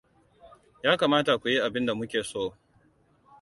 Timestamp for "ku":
1.41-1.45